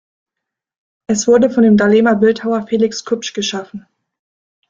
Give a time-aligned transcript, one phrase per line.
[1.07, 3.85] Es wurde von dem Dahlemer Bildhauer Felix Kupsch geschaffen.